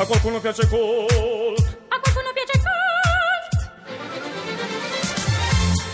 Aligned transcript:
A 0.00 0.06
qualcuno 0.06 0.40
piace 0.40 0.66
Colt. 0.66 1.39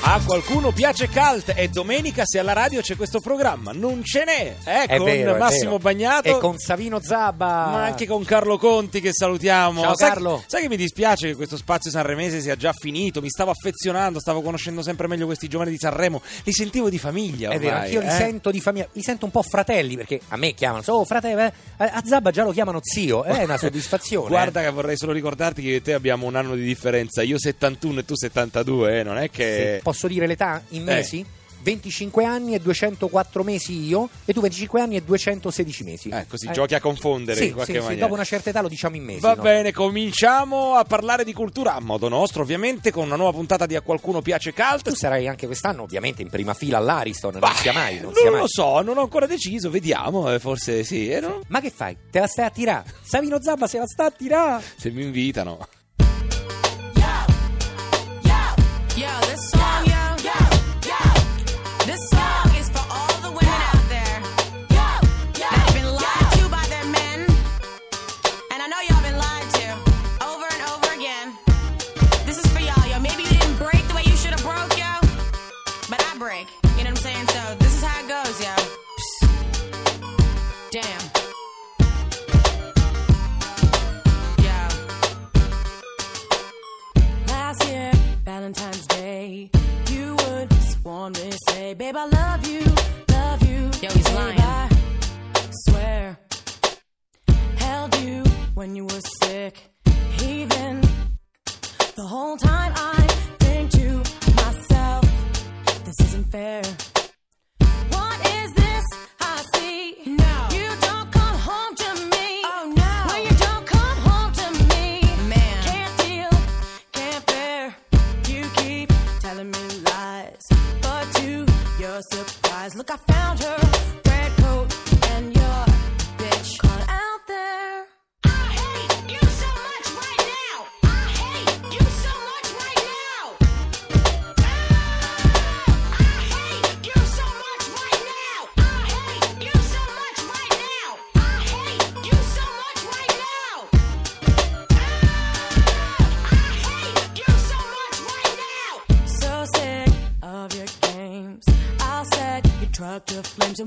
A 0.08 0.20
qualcuno 0.24 0.70
piace 0.70 1.08
Cult 1.08 1.52
e 1.56 1.68
domenica 1.68 2.22
se 2.24 2.38
alla 2.38 2.52
radio 2.52 2.80
c'è 2.80 2.94
questo 2.94 3.18
programma 3.18 3.72
non 3.72 4.04
ce 4.04 4.22
n'è 4.24 4.54
eh, 4.64 4.84
È 4.84 4.96
con 4.98 5.04
vero, 5.06 5.36
Massimo. 5.36 5.78
Bagnato 5.78 6.28
E 6.28 6.38
con 6.38 6.56
Savino 6.58 7.00
Zabba. 7.00 7.46
ma 7.46 7.84
anche 7.86 8.06
con 8.06 8.24
Carlo 8.24 8.56
Conti 8.56 9.00
che 9.00 9.12
salutiamo 9.12 9.80
Ciao, 9.80 9.96
sai, 9.96 10.08
Carlo. 10.10 10.44
sai 10.46 10.62
che 10.62 10.68
mi 10.68 10.76
dispiace 10.76 11.26
che 11.26 11.34
questo 11.34 11.56
spazio 11.56 11.90
sanremese 11.90 12.40
sia 12.40 12.54
già 12.54 12.72
finito 12.72 13.20
mi 13.20 13.28
stavo 13.28 13.50
affezionando 13.50 14.20
stavo 14.20 14.42
conoscendo 14.42 14.80
sempre 14.80 15.08
meglio 15.08 15.26
questi 15.26 15.48
giovani 15.48 15.72
di 15.72 15.76
Sanremo 15.76 16.22
li 16.44 16.52
sentivo 16.52 16.88
di 16.88 16.98
famiglia 16.98 17.50
È 17.50 17.58
vero, 17.58 17.72
ormai, 17.74 17.86
anch'io 17.86 18.00
li 18.00 18.06
eh. 18.06 18.10
sento 18.10 18.52
di 18.52 18.60
famiglia, 18.60 18.86
li 18.92 19.02
sento 19.02 19.24
un 19.24 19.32
po' 19.32 19.42
fratelli 19.42 19.96
perché 19.96 20.20
a 20.28 20.36
me 20.36 20.54
chiamano, 20.54 20.84
oh 20.86 21.04
fratello, 21.04 21.40
eh, 21.40 21.52
a 21.78 22.00
Zabba 22.04 22.30
già 22.30 22.44
lo 22.44 22.52
chiamano 22.52 22.78
zio, 22.80 23.24
è 23.24 23.42
una 23.42 23.58
soddisfazione. 23.58 24.28
Guarda 24.28 24.62
che 24.62 24.70
vorrei 24.70 24.96
solo 24.96 25.10
ricordarti 25.10 25.62
che 25.62 25.68
io 25.68 25.76
e 25.76 25.82
te 25.82 25.94
abbiamo 25.94 26.26
un 26.26 26.36
anno 26.36 26.54
di 26.54 26.62
differenza, 26.62 27.22
io 27.22 27.40
71 27.40 27.98
e 27.98 28.04
tu 28.04 28.14
72, 28.14 29.00
eh, 29.00 29.02
non 29.02 29.18
è 29.18 29.24
eh. 29.24 29.30
che... 29.30 29.74
Sì, 29.78 29.82
Posso 29.96 30.08
dire 30.08 30.26
l'età 30.26 30.62
in 30.70 30.84
mesi? 30.84 31.24
25 31.62 32.22
anni 32.24 32.54
e 32.54 32.60
204 32.60 33.42
mesi 33.42 33.72
io 33.86 34.08
e 34.26 34.32
tu 34.34 34.40
25 34.42 34.78
anni 34.80 34.96
e 34.96 35.02
216 35.02 35.84
mesi. 35.84 36.08
Eh, 36.10 36.26
così 36.28 36.48
giochi 36.52 36.74
a 36.74 36.80
confondere 36.80 37.40
sì, 37.40 37.46
in 37.46 37.54
qualche 37.54 37.72
sì, 37.72 37.78
sì, 37.78 37.82
maniera. 37.84 38.04
dopo 38.04 38.14
una 38.14 38.24
certa 38.24 38.50
età 38.50 38.60
lo 38.60 38.68
diciamo 38.68 38.94
in 38.94 39.02
mesi. 39.04 39.20
Va 39.20 39.34
no? 39.34 39.42
bene, 39.42 39.72
cominciamo 39.72 40.74
a 40.74 40.84
parlare 40.84 41.24
di 41.24 41.32
cultura 41.32 41.74
a 41.74 41.80
modo 41.80 42.08
nostro, 42.08 42.42
ovviamente, 42.42 42.92
con 42.92 43.06
una 43.06 43.16
nuova 43.16 43.32
puntata 43.32 43.64
di 43.66 43.74
A 43.74 43.80
qualcuno 43.80 44.20
piace 44.20 44.52
cult. 44.52 44.90
Tu 44.90 44.94
sarai 44.94 45.26
anche 45.26 45.46
quest'anno 45.46 45.82
ovviamente 45.82 46.20
in 46.22 46.28
prima 46.28 46.52
fila 46.54 46.76
all'Ariston, 46.76 47.32
non 47.32 47.40
Bah, 47.40 47.54
sia 47.54 47.72
mai, 47.72 47.94
non 47.94 48.04
non 48.04 48.14
sia 48.14 48.30
lo 48.30 48.36
mai. 48.36 48.48
so, 48.48 48.82
non 48.82 48.98
ho 48.98 49.02
ancora 49.02 49.26
deciso, 49.26 49.68
vediamo, 49.70 50.30
eh, 50.32 50.38
forse 50.38 50.84
sì, 50.84 51.08
eh, 51.10 51.18
no? 51.20 51.40
Ma 51.48 51.60
che 51.60 51.70
fai? 51.70 51.96
Te 52.10 52.20
la 52.20 52.26
stai 52.28 52.44
a 52.44 52.50
tirare? 52.50 52.84
Savino 53.02 53.40
Zabba 53.42 53.66
se 53.66 53.78
la 53.78 53.86
sta 53.86 54.04
a 54.04 54.10
tirare? 54.12 54.62
se 54.76 54.90
mi 54.90 55.02
invitano. 55.02 55.66
Would 90.86 90.92
sworn 90.92 91.12
me 91.12 91.32
say, 91.48 91.74
Babe, 91.74 91.96
I 91.96 92.06
love 92.06 92.46
you, 92.46 92.60
love 93.08 93.42
you. 93.42 93.70
Yo, 93.82 93.90
he's 93.90 94.12
lying. 94.14 94.38
I 94.38 94.68
swear, 95.68 96.18
held 97.56 98.00
you 98.00 98.22
when 98.54 98.76
you 98.76 98.84
were 98.84 99.00
sick, 99.22 99.54
even 100.22 100.80
the 101.96 102.06
whole 102.06 102.36
time 102.36 102.72
I 102.76 103.06
think 103.40 103.70
to 103.72 104.02
myself, 104.36 105.04
this 105.84 106.00
isn't 106.06 106.30
fair. 106.30 106.62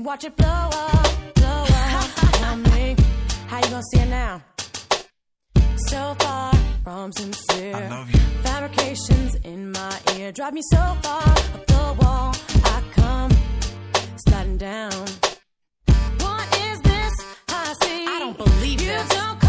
And 0.00 0.06
watch 0.06 0.24
it 0.24 0.34
blow 0.34 0.46
up, 0.48 1.34
blow 1.34 1.64
up. 1.68 2.10
Tell 2.40 2.56
me, 2.56 2.96
how 3.48 3.58
you 3.58 3.70
gonna 3.70 3.82
see 3.92 4.00
it 4.00 4.08
now? 4.08 4.42
So 5.88 6.14
far 6.20 6.54
from 6.84 7.12
sincere. 7.12 7.76
I 7.76 7.88
love 7.88 8.10
you. 8.10 8.20
Fabrications 8.42 9.34
in 9.44 9.72
my 9.72 9.96
ear 10.16 10.32
drive 10.32 10.54
me 10.54 10.62
so 10.70 10.82
far 11.02 11.22
up 11.56 11.66
the 11.66 11.86
wall. 12.00 12.34
I 12.76 12.82
come 12.92 13.30
sliding 14.24 14.56
down. 14.56 15.04
What 16.24 16.46
is 16.66 16.78
this 16.80 17.14
I 17.48 17.74
see? 17.82 18.06
I 18.14 18.16
don't 18.20 18.38
believe 18.38 18.80
you 18.80 18.88
don't 18.88 19.39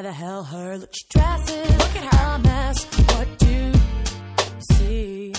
Why 0.00 0.04
the 0.04 0.12
hell 0.14 0.44
her? 0.44 0.78
Look, 0.78 0.94
she 0.94 1.04
dresses. 1.10 1.76
Look 1.76 1.94
at 1.94 2.14
her. 2.14 2.38
Mess. 2.38 2.84
What 2.84 3.38
do 3.38 3.46
you 3.46 3.72
see? 4.72 5.34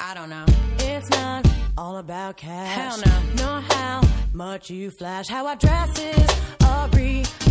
I 0.00 0.14
don't 0.14 0.30
know. 0.30 0.46
It's 0.78 1.10
not 1.10 1.46
all 1.76 1.98
about 1.98 2.38
cash. 2.38 2.78
Hell 2.78 3.02
no. 3.04 3.44
Nor 3.44 3.60
how 3.60 4.00
much 4.32 4.70
you 4.70 4.90
flash. 4.90 5.28
How 5.28 5.46
I 5.46 5.56
dress 5.56 5.98
is 5.98 6.30
a 6.62 6.88
reflection 6.94 7.45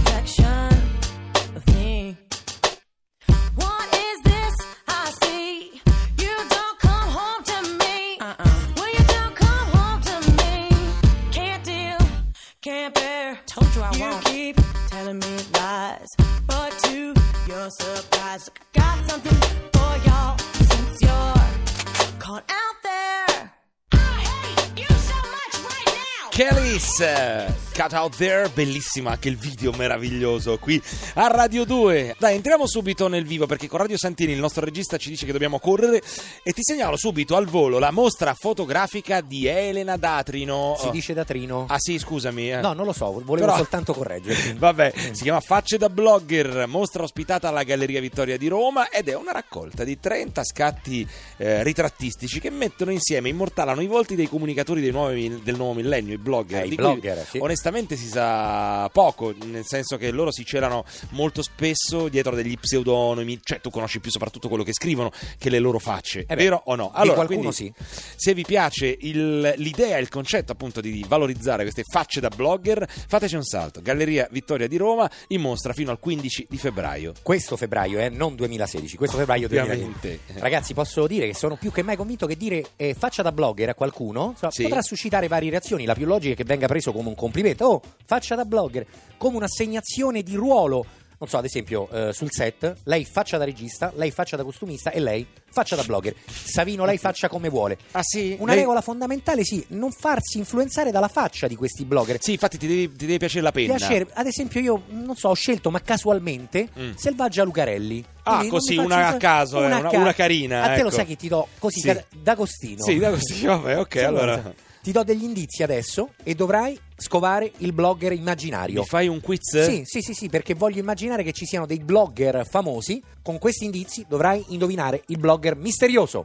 surprise, 18.46 18.54
look, 18.54 18.60
I 18.76 18.80
got 18.80 19.10
something 19.10 19.38
for 19.74 19.94
y'all 20.08 20.38
since 20.38 21.02
you're 21.02 22.20
caught 22.20 22.44
out 22.50 22.78
there. 22.84 23.54
Oh, 23.94 23.98
I 23.98 24.22
hate 24.22 24.82
you 24.82 24.96
so 24.96 25.16
much 25.16 25.54
right 25.70 25.96
now. 25.96 26.30
Kellys! 26.32 27.65
Cut 27.76 27.92
Out 27.92 28.16
There, 28.16 28.48
bellissima 28.54 29.12
anche 29.12 29.28
il 29.28 29.36
video 29.36 29.74
meraviglioso 29.74 30.58
qui 30.58 30.82
a 31.16 31.28
Radio 31.28 31.66
2. 31.66 32.16
Dai, 32.18 32.36
entriamo 32.36 32.66
subito 32.66 33.10
nel 33.10 33.26
vivo 33.26 33.48
perché 33.48 33.68
con 33.68 33.80
Radio 33.80 33.98
Santini 33.98 34.32
il 34.32 34.40
nostro 34.40 34.64
regista 34.64 34.96
ci 34.96 35.10
dice 35.10 35.26
che 35.26 35.34
dobbiamo 35.34 35.60
correre 35.60 36.02
e 36.42 36.54
ti 36.54 36.62
segnalo 36.64 36.96
subito 36.96 37.36
al 37.36 37.48
volo 37.48 37.78
la 37.78 37.92
mostra 37.92 38.34
fotografica 38.34 39.20
di 39.20 39.46
Elena 39.48 39.98
Datrino. 39.98 40.78
Si 40.80 40.90
dice 40.90 41.14
da 41.14 41.26
Trino? 41.26 41.66
Ah 41.68 41.76
sì, 41.78 42.00
scusami. 42.00 42.54
eh. 42.54 42.62
No, 42.62 42.72
non 42.72 42.86
lo 42.86 42.94
so, 42.94 43.12
volevo 43.12 43.46
Però- 43.46 43.58
soltanto 43.58 43.94
correggerti. 43.94 44.54
Vabbè, 44.58 44.94
si 45.12 45.24
chiama 45.24 45.42
Facce 45.42 45.78
da 45.78 45.90
Blogger, 45.90 46.68
mostra 46.68 47.04
ospitata 47.04 47.50
alla 47.50 47.64
Galleria 47.64 48.00
Vittoria 48.00 48.38
di 48.38 48.48
Roma 48.48 48.88
ed 48.90 49.10
è 49.10 49.16
una 49.18 49.34
raccolta 49.34 49.84
di 49.84 50.00
30 50.00 50.46
scatti 50.46 51.06
eh, 51.38 51.62
ritrattistici 51.62 52.40
che 52.40 52.50
mettono 52.50 52.92
insieme, 52.92 53.28
immortalano 53.28 53.82
i 53.82 53.88
volti 53.88 54.16
dei 54.16 54.30
comunicatori 54.30 54.80
dei 54.80 54.92
nuovi- 54.92 55.42
del 55.44 55.56
nuovo 55.58 55.74
millennio, 55.74 56.14
i 56.14 56.18
blogger. 56.18 56.62
Eh, 56.62 56.68
i 56.68 56.70
di 56.70 56.76
cui 56.78 56.86
blogger, 56.86 57.26
sì. 57.30 57.38
Onestamente 57.40 57.64
si 57.96 58.08
sa 58.08 58.88
poco, 58.92 59.34
nel 59.46 59.66
senso 59.66 59.98
che 59.98 60.12
loro 60.12 60.32
si 60.32 60.46
celano 60.46 60.84
molto 61.12 61.42
spesso 61.42 62.10
dietro 62.10 62.36
degli 62.36 62.58
pseudonimi, 62.58 63.40
cioè 63.44 63.60
tu 63.60 63.70
conosci 63.70 64.00
più 64.00 64.12
soprattutto 64.12 64.48
quello 64.48 64.64
che 64.64 64.72
scrivono 64.74 65.12
che 65.38 65.50
le 65.50 65.60
loro 65.60 65.80
facce, 65.80 66.22
Eh 66.22 66.36
beh, 66.36 66.36
vero 66.36 66.62
o 66.66 66.76
no? 66.76 66.92
qualcuno 66.92 67.50
quindi, 67.52 67.74
se 68.16 68.34
vi 68.34 68.44
piace 68.44 68.96
il- 69.02 69.54
l'idea, 69.58 69.98
il 69.98 70.10
concetto 70.10 70.52
appunto 70.52 70.80
di 70.82 71.04
valorizzare 71.08 71.64
queste 71.64 71.82
facce 71.90 72.20
da 72.20 72.30
blogger, 72.30 72.88
fateci 73.08 73.36
un 73.36 73.44
salto. 73.44 73.82
Galleria 73.82 74.28
Vittoria 74.32 74.68
di 74.68 74.78
Roma 74.78 75.10
in 75.30 75.42
mostra 75.42 75.74
fino 75.74 75.90
al 75.92 76.00
15 76.00 76.46
di 76.50 76.58
febbraio. 76.58 77.14
Questo 77.24 77.58
febbraio, 77.58 78.00
eh, 78.00 78.10
non 78.10 78.36
2016, 78.36 78.96
questo 78.98 79.18
febbraio 79.18 79.48
2016. 79.48 79.92
Ovviamente. 79.92 80.40
Ragazzi, 80.40 80.74
posso 80.74 81.08
dire 81.08 81.26
che 81.28 81.34
sono 81.34 81.56
più 81.56 81.72
che 81.72 81.82
mai 81.84 81.96
convinto 81.96 82.28
che 82.28 82.36
dire 82.38 82.64
eh, 82.76 82.94
faccia 82.94 83.22
da 83.24 83.32
blogger 83.32 83.70
a 83.70 83.74
qualcuno 83.74 84.30
insomma, 84.32 84.52
Sì. 84.52 84.64
potrà 84.64 84.82
suscitare 84.82 85.28
varie 85.28 85.50
reazioni. 85.50 85.86
La 85.86 85.94
più 85.96 86.06
logica 86.06 86.34
è 86.34 86.36
che 86.36 86.44
venga 86.44 86.68
preso 86.68 86.92
come 86.92 87.08
un 87.10 87.16
complimento. 87.16 87.55
Oh, 87.64 87.82
faccia 88.06 88.36
da 88.36 88.46
blogger, 88.46 88.86
come 89.18 89.38
un'assegnazione 89.38 90.22
di 90.24 90.36
ruolo. 90.36 90.86
Non 91.18 91.30
so, 91.30 91.38
ad 91.38 91.46
esempio, 91.46 91.88
eh, 91.92 92.12
sul 92.12 92.30
set, 92.30 92.76
lei 92.84 93.06
faccia 93.06 93.38
da 93.38 93.46
regista, 93.46 93.90
lei 93.96 94.12
faccia 94.12 94.36
da 94.36 94.44
costumista 94.44 94.92
e 94.92 95.00
lei 95.00 95.26
faccia 95.50 95.78
da 95.78 95.84
blogger. 95.84 96.14
Savino, 96.28 96.84
lei 96.84 96.98
faccia 96.98 97.30
come 97.30 97.48
vuole. 97.48 97.78
Ah 97.92 98.02
sì? 98.04 98.36
Una 98.38 98.52
Lei- 98.52 98.60
regola 98.60 98.82
fondamentale, 98.82 99.46
sì, 99.46 99.64
non 99.70 99.92
farsi 99.94 100.40
influenzare 100.40 100.92
dalla 100.92 101.08
faccia 101.08 101.48
di 101.48 101.56
questi 101.56 101.86
blogger. 101.86 102.18
Sì, 102.22 102.34
infatti 102.34 102.58
ti 102.58 102.68
devi, 102.68 102.92
ti 102.92 103.06
deve 103.06 103.18
piacere 103.20 103.42
la 103.44 103.52
penna. 103.54 103.76
Piacere, 103.76 104.08
ad 104.12 104.28
esempio, 104.28 104.60
io 104.60 104.82
non 104.90 105.16
so, 105.16 105.30
ho 105.30 105.34
scelto, 105.34 105.72
ma 105.72 105.80
casualmente, 105.80 106.68
Mm. 106.78 106.92
Selvaggia 106.96 107.44
Lucarelli. 107.46 108.04
Ah, 108.24 108.32
Quindi 108.40 108.48
non 108.50 108.58
così, 108.60 108.72
mi 108.72 108.76
faccio 108.88 108.94
una 108.94 109.08
a 109.08 109.18
caso, 109.18 109.62
eh, 109.64 109.66
una- 109.68 109.90
una 109.98 110.14
carina, 110.14 110.64
A 110.64 110.76
te 110.76 110.82
lo 110.82 110.88
ecco. 110.88 110.98
sai 110.98 111.06
che 111.06 111.16
ti 111.16 111.30
do 111.30 111.48
così, 111.60 111.80
Sì. 111.80 111.88
ca- 111.88 112.04
d'Agostino. 112.14 112.84
Sì, 112.84 112.98
da 112.98 113.10
così, 113.12 113.46
vabbè, 113.46 113.80
ok, 113.80 113.98
Sì, 113.98 114.04
allora... 114.04 114.54
Ti 114.86 114.92
do 114.92 115.02
degli 115.04 115.24
indizi 115.24 115.64
adesso 115.64 116.10
e 116.22 116.36
dovrai 116.36 116.78
scovare 116.96 117.52
il 117.58 117.74
blogger 117.74 118.12
immaginario. 118.12 118.82
Mi 118.82 118.86
fai 118.86 119.08
un 119.08 119.20
quiz? 119.20 119.64
Sì, 119.66 119.82
sì, 119.84 120.02
sì, 120.02 120.14
sì, 120.14 120.30
perché 120.30 120.54
voglio 120.54 120.78
immaginare 120.78 121.24
che 121.24 121.32
ci 121.32 121.48
siano 121.48 121.66
dei 121.66 121.80
blogger 121.80 122.48
famosi. 122.48 123.02
Con 123.24 123.40
questi 123.40 123.66
indizi 123.66 124.06
dovrai 124.08 124.46
indovinare 124.50 125.02
il 125.08 125.18
blogger 125.18 125.56
misterioso. 125.56 126.24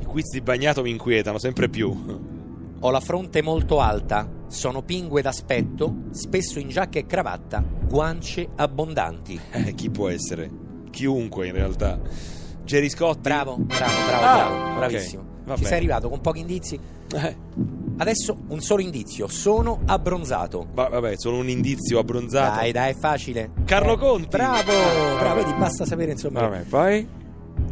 I 0.00 0.04
quiz 0.04 0.30
di 0.32 0.42
bagnato 0.42 0.82
mi 0.82 0.90
inquietano 0.90 1.38
sempre 1.38 1.70
più. 1.70 2.18
Ho 2.78 2.90
la 2.90 3.00
fronte 3.00 3.40
molto 3.40 3.80
alta, 3.80 4.30
sono 4.48 4.82
pingue 4.82 5.22
d'aspetto, 5.22 5.94
spesso 6.10 6.58
in 6.58 6.68
giacca 6.68 6.98
e 6.98 7.06
cravatta, 7.06 7.64
guance 7.86 8.50
abbondanti. 8.56 9.40
Eh, 9.50 9.72
chi 9.72 9.88
può 9.88 10.10
essere? 10.10 10.50
Chiunque 10.90 11.46
in 11.46 11.54
realtà. 11.54 11.98
Jerry 12.64 12.90
Scott? 12.90 13.20
Bravo, 13.20 13.56
bravo, 13.56 13.94
bravo, 14.06 14.24
Ah, 14.26 14.34
bravo, 14.34 14.76
bravissimo. 14.76 15.24
va 15.44 15.56
Ci 15.56 15.64
sei 15.64 15.78
arrivato 15.78 16.10
con 16.10 16.20
pochi 16.20 16.40
indizi. 16.40 16.78
Eh, 17.10 17.36
Adesso 17.98 18.36
un 18.48 18.60
solo 18.60 18.80
indizio, 18.80 19.26
sono 19.28 19.80
abbronzato. 19.86 20.68
va- 20.72 20.88
vabbè, 20.88 21.14
solo 21.16 21.38
un 21.38 21.48
indizio 21.48 21.98
abbronzato. 21.98 22.56
Dai, 22.60 22.72
dai, 22.72 22.92
è 22.92 22.96
facile. 22.96 23.50
Carlo 23.64 23.94
Eh, 23.94 23.98
Conti. 23.98 24.28
Bravo, 24.28 24.72
bravo, 25.18 25.34
vedi, 25.42 25.52
basta 25.58 25.84
sapere 25.84 26.12
insomma. 26.12 26.40
Vabbè, 26.42 26.60
poi? 26.62 27.08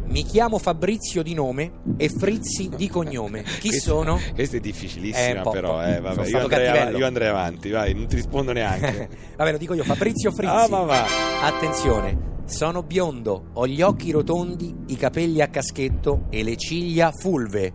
Mi 0.07 0.23
chiamo 0.23 0.57
Fabrizio 0.57 1.21
di 1.23 1.33
nome 1.33 1.71
e 1.97 2.09
Frizzi 2.09 2.69
di 2.75 2.89
cognome. 2.89 3.43
Chi 3.59 3.69
Questa- 3.69 3.89
sono? 3.89 4.19
Questa 4.35 4.55
è 4.55 4.59
Eh, 4.59 4.61
difficilissima, 4.61 5.35
un 5.37 5.41
po', 5.43 5.51
però. 5.51 5.81
Eh, 5.85 5.99
vabbè, 6.01 6.27
io 6.27 6.39
andrei, 6.39 6.67
av- 6.67 6.97
io 6.97 7.05
andrei 7.05 7.27
avanti, 7.29 7.69
vai, 7.69 7.93
non 7.93 8.07
ti 8.07 8.15
rispondo 8.15 8.51
neanche. 8.51 9.09
Vabbè, 9.37 9.51
lo 9.51 9.57
dico 9.57 9.73
io, 9.73 9.83
Fabrizio 9.83 10.31
Frizzi. 10.31 10.51
Ah, 10.53 10.67
ma 10.69 10.81
va. 10.81 11.05
Attenzione, 11.43 12.35
sono 12.45 12.83
biondo, 12.83 13.47
ho 13.53 13.67
gli 13.67 13.81
occhi 13.81 14.11
rotondi, 14.11 14.73
i 14.87 14.95
capelli 14.95 15.41
a 15.41 15.47
caschetto 15.47 16.25
e 16.29 16.43
le 16.43 16.55
ciglia 16.57 17.11
fulve. 17.11 17.73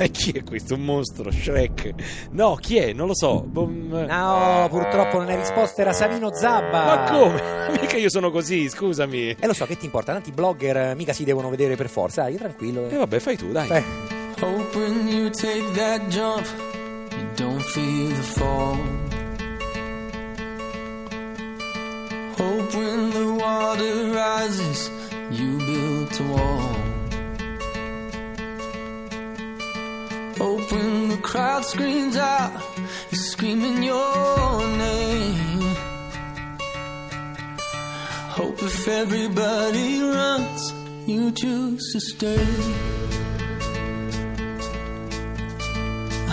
Ma 0.00 0.06
chi 0.06 0.30
è 0.32 0.42
questo? 0.42 0.74
Un 0.74 0.84
mostro? 0.84 1.30
Shrek? 1.30 1.92
No, 2.30 2.54
chi 2.54 2.78
è? 2.78 2.94
Non 2.94 3.06
lo 3.06 3.14
so. 3.14 3.42
Bom- 3.46 4.06
No, 4.08 4.66
purtroppo 4.70 5.18
non 5.18 5.28
è 5.28 5.36
risposta, 5.36 5.82
era 5.82 5.92
Savino 5.92 6.34
Zabba. 6.34 6.84
Ma 6.84 7.10
come? 7.10 7.42
Mica 7.80 7.98
io 7.98 8.08
sono 8.08 8.30
così, 8.30 8.68
scusami. 8.70 9.36
E 9.38 9.46
lo 9.46 9.52
so, 9.52 9.66
che 9.66 9.76
ti 9.76 9.84
importa? 9.84 10.12
Tanti 10.12 10.30
blogger 10.32 10.76
eh, 10.76 10.94
mica 10.94 11.12
si 11.12 11.24
devono 11.24 11.50
vedere 11.50 11.76
per 11.76 11.90
forza. 11.90 12.22
Dai, 12.22 12.36
tranquillo. 12.36 12.88
E 12.88 12.96
vabbè, 12.96 13.18
fai 13.18 13.36
tu, 13.36 13.52
dai. 13.52 13.68
Beh, 13.68 13.84
Hope 14.40 14.74
when 14.78 15.06
you 15.06 15.28
take 15.30 15.70
that 15.74 16.08
jump, 16.08 16.46
you 17.12 17.26
don't 17.36 17.60
feel 17.60 18.08
the 18.08 18.22
fall. 18.22 18.76
Hope 22.38 22.74
when 22.74 23.10
the 23.10 23.34
water 23.38 24.10
rises, 24.12 24.90
you 25.30 25.58
build 25.58 26.20
a 26.20 26.22
wall. 26.32 26.69
Crowd 31.30 31.64
screams 31.64 32.16
out, 32.16 32.52
you're 33.12 33.20
screaming 33.30 33.84
your 33.84 34.66
name. 34.76 35.60
Hope 38.38 38.60
if 38.64 38.88
everybody 38.88 40.00
runs, 40.02 40.74
you 41.06 41.30
choose 41.30 41.92
to 41.92 42.00
stay. 42.00 42.46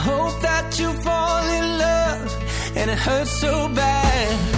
Hope 0.08 0.42
that 0.42 0.80
you 0.80 0.92
fall 1.06 1.44
in 1.60 1.66
love 1.78 2.76
and 2.76 2.90
it 2.90 2.98
hurts 2.98 3.40
so 3.40 3.70
bad. 3.76 4.57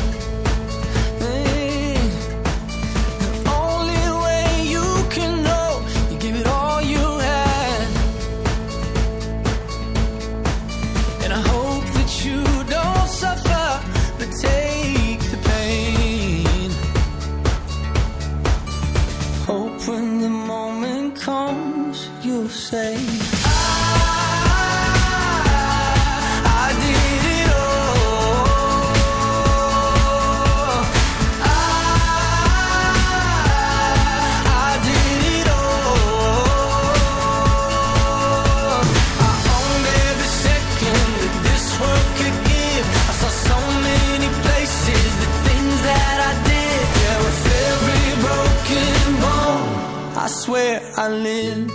I 51.40 51.42
lived. 51.42 51.72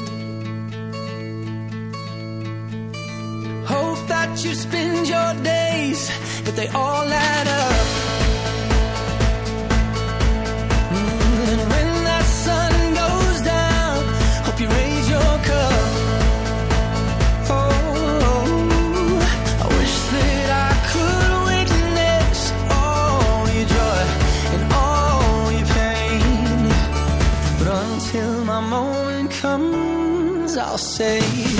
Hope 3.67 4.09
that 4.09 4.45
you 4.45 4.55
spend 4.55 5.09
your 5.09 5.35
days, 5.43 6.11
but 6.45 6.55
they 6.57 6.69
all 6.69 7.09
add 7.09 7.49
up. 7.49 8.04
I'll 30.67 30.79
say. 30.79 31.54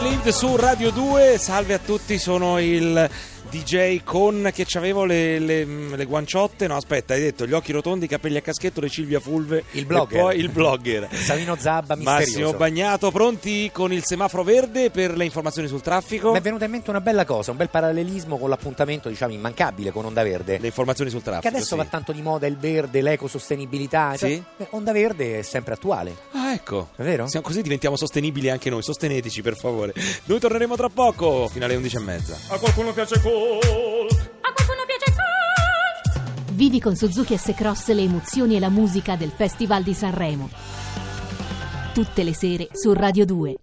Lived 0.00 0.28
su 0.28 0.56
Radio 0.56 0.90
2. 0.90 1.36
Salve 1.36 1.74
a 1.74 1.78
tutti, 1.78 2.18
sono 2.18 2.58
il 2.58 3.10
DJ 3.58 4.00
con 4.02 4.50
che 4.52 4.64
c'avevo 4.66 5.04
le, 5.04 5.38
le, 5.38 5.64
le 5.64 6.04
guanciotte. 6.06 6.66
No, 6.66 6.74
aspetta, 6.74 7.14
hai 7.14 7.20
detto 7.20 7.46
gli 7.46 7.52
occhi 7.52 7.70
rotondi, 7.70 8.06
i 8.06 8.08
capelli 8.08 8.36
a 8.36 8.40
caschetto, 8.40 8.80
le 8.80 8.88
Silvia 8.88 9.20
Fulve. 9.20 9.62
Il 9.72 9.86
blogger. 9.86 10.18
E 10.18 10.20
poi 10.22 10.38
il 10.38 10.48
blogger. 10.48 11.08
Savino 11.14 11.54
Zabba 11.56 11.94
Massimo 11.94 12.16
misterioso. 12.18 12.56
Bagnato, 12.56 13.10
pronti 13.12 13.70
con 13.72 13.92
il 13.92 14.02
semaforo 14.04 14.42
verde 14.42 14.90
per 14.90 15.16
le 15.16 15.24
informazioni 15.24 15.68
sul 15.68 15.82
traffico? 15.82 16.32
Mi 16.32 16.38
è 16.38 16.40
venuta 16.40 16.64
in 16.64 16.72
mente 16.72 16.90
una 16.90 17.00
bella 17.00 17.24
cosa, 17.24 17.52
un 17.52 17.56
bel 17.56 17.68
parallelismo 17.70 18.38
con 18.38 18.48
l'appuntamento, 18.48 19.08
diciamo, 19.08 19.32
immancabile 19.32 19.92
con 19.92 20.04
Onda 20.04 20.24
Verde. 20.24 20.58
Le 20.58 20.66
informazioni 20.66 21.10
sul 21.10 21.20
Che 21.22 21.26
traffico. 21.30 21.48
adesso 21.54 21.66
sì. 21.66 21.76
va 21.76 21.84
tanto 21.84 22.10
di 22.10 22.22
moda 22.22 22.48
il 22.48 22.56
verde, 22.56 23.02
l'ecosostenibilità. 23.02 24.16
cioè, 24.16 24.30
Sì? 24.30 24.42
eh, 24.56 24.66
Onda 24.70 24.90
Verde 24.90 25.38
è 25.38 25.42
sempre 25.42 25.74
attuale. 25.74 26.16
Ah, 26.32 26.52
ecco. 26.54 26.88
È 26.96 27.02
vero? 27.02 27.28
Siamo 27.28 27.46
così 27.46 27.62
diventiamo 27.62 27.96
sostenibili 27.96 28.50
anche 28.50 28.68
noi. 28.68 28.82
Sosteneteci, 28.82 29.42
per 29.42 29.56
favore. 29.56 29.92
Noi 30.24 30.40
torneremo 30.40 30.74
tra 30.74 30.88
poco, 30.88 31.46
fino 31.48 31.64
alle 31.66 31.76
11 31.76 31.96
e 31.96 32.00
mezza. 32.00 32.36
A 32.48 32.58
qualcuno 32.58 32.92
piace 32.92 33.20
Colt. 33.20 33.42
Vivi 36.52 36.80
con 36.80 36.96
Suzuki 36.96 37.36
S-Cross 37.36 37.92
le 37.92 38.02
emozioni 38.02 38.56
e 38.56 38.58
la 38.58 38.68
musica 38.68 39.16
del 39.16 39.30
Festival 39.30 39.82
di 39.82 39.92
Sanremo. 39.92 40.48
Tutte 41.92 42.22
le 42.22 42.32
sere 42.34 42.68
su 42.72 42.92
Radio 42.92 43.24
2. 43.24 43.56